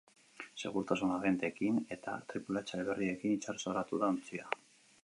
[0.61, 4.53] Segurtasun agenteekin eta tripulatzaile berriekin itsasoratu da ontzia.